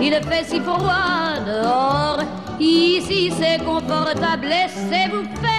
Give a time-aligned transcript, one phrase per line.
[0.00, 2.18] Il fait si froid dehors.
[2.60, 5.53] Ici c'est confortable, laissez-vous faire,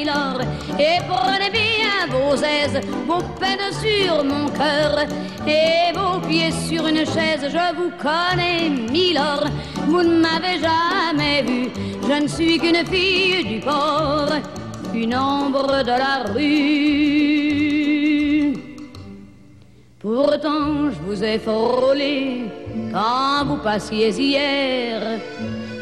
[0.00, 0.40] Milord.
[0.78, 5.06] Et prenez bien vos aises, vos peines sur mon cœur.
[5.46, 9.44] Et vos pieds sur une chaise, je vous connais, Milord.
[9.86, 11.70] Vous ne m'avez jamais vu,
[12.08, 14.32] je ne suis qu'une fille du port,
[14.94, 17.50] une ombre de la rue.
[19.98, 22.44] Pourtant, je vous ai frôlé
[22.92, 25.20] quand vous passiez hier.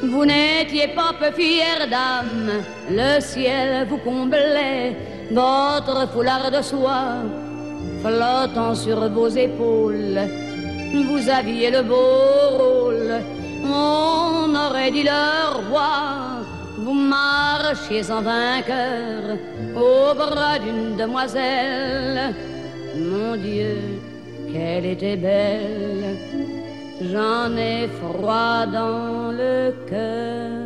[0.03, 4.97] Vous n'étiez pas peu fière d'âme, le ciel vous comblait,
[5.31, 7.17] votre foulard de soie
[8.01, 10.21] flottant sur vos épaules.
[10.93, 13.21] Vous aviez le beau rôle,
[13.65, 16.45] on aurait dit le roi.
[16.79, 19.37] Vous marchiez en vainqueur
[19.77, 22.35] au bras d'une demoiselle.
[22.97, 23.77] Mon Dieu,
[24.53, 26.58] qu'elle était belle.
[27.01, 30.59] J'en ai froid dans le cœur.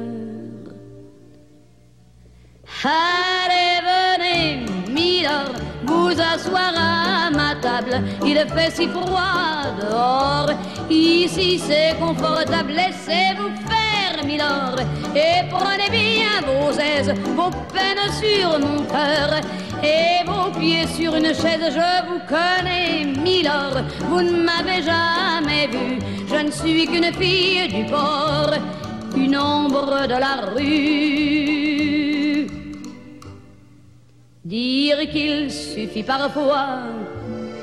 [2.84, 5.52] Allez, venez, Milord,
[5.84, 8.02] vous asseoir à ma table.
[8.24, 10.50] Il fait si froid dehors.
[10.89, 13.81] Ici c'est confortable, laissez-vous faire,
[14.34, 19.41] Et prenez bien vos aises, vos peines sur mon cœur.
[19.83, 23.83] Et vos pieds sur une chaise, je vous connais, Milord.
[24.08, 28.55] Vous ne m'avez jamais vu, je ne suis qu'une fille du port,
[29.16, 32.46] une ombre de la rue.
[34.44, 36.84] Dire qu'il suffit parfois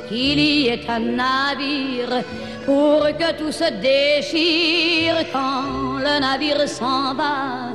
[0.10, 2.24] qu'il y ait un navire
[2.70, 7.74] pour que tout se déchire quand le navire s'en va.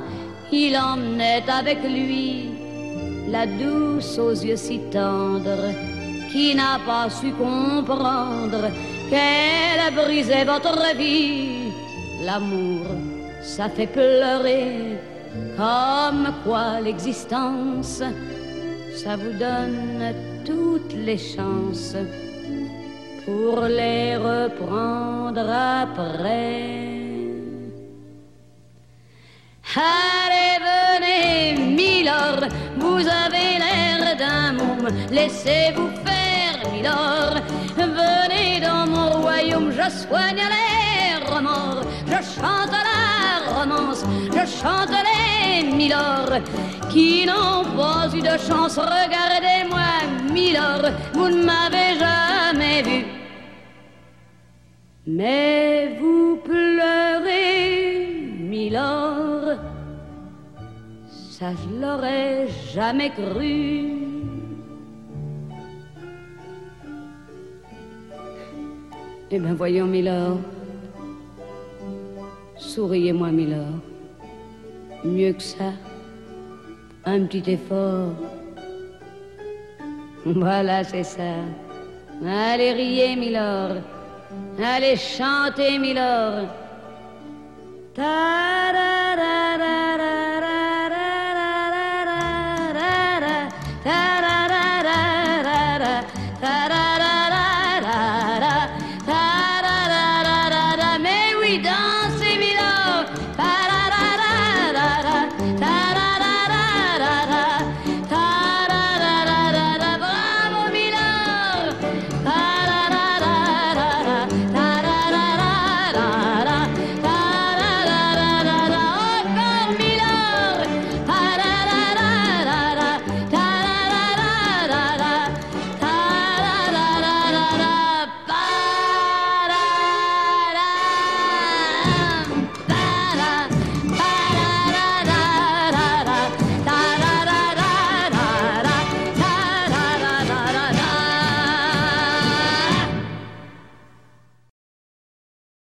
[0.53, 2.51] Il emmenait avec lui
[3.28, 5.73] la douce aux yeux si tendres
[6.30, 8.63] qui n'a pas su comprendre
[9.11, 11.73] qu'elle a brisé votre vie.
[12.24, 12.86] L'amour,
[13.42, 14.97] ça fait pleurer
[15.57, 18.01] comme quoi l'existence,
[19.02, 20.14] ça vous donne
[20.45, 21.97] toutes les chances
[23.24, 25.48] pour les reprendre
[25.83, 26.85] après.
[29.77, 37.40] Allez, venez, Milord, vous avez l'air d'un môme, laissez-vous faire, Milord.
[37.77, 45.73] Venez dans mon royaume, je soigne les remords, je chante la romance, je chante les
[45.73, 46.41] Milord
[46.91, 48.79] qui n'ont pas eu de chance.
[48.79, 49.91] Regardez-moi,
[50.33, 53.05] Milord, vous ne m'avez jamais vu.
[55.07, 58.07] Mais vous pleurez,
[58.39, 59.59] Milord,
[61.09, 63.91] ça je l'aurais jamais cru.
[69.31, 70.39] Eh bien voyons, Milord,
[72.57, 73.81] souriez-moi, Milord.
[75.05, 75.73] Mieux que ça,
[77.05, 78.13] un petit effort.
[80.25, 81.35] Voilà, c'est ça.
[82.23, 83.83] Allez riez, Milord.
[84.58, 86.48] Allez chanter, Milord.
[87.95, 88.64] Ta